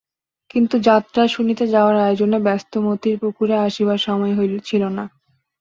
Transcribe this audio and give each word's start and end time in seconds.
কিন্তু 0.49 0.75
যাত্রা 0.81 1.23
শুনিতে 1.27 1.63
যাওয়ার 1.67 1.95
আয়োজনে 1.97 2.39
ব্যস্ত 2.39 2.73
মতির 2.77 3.15
পুকুরে 3.19 3.55
আসিবার 3.59 3.99
সময় 3.99 4.33
ছিল 4.61 4.83
না। 4.97 5.05